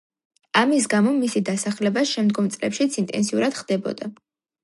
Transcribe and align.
ამის 0.61 0.87
გამო 0.93 1.11
მისი 1.17 1.41
დასახლება 1.49 2.03
შემდგომ 2.13 2.49
წლებშიც 2.55 2.99
ინტენსიურად 3.03 3.59
ხდებოდა. 3.61 4.09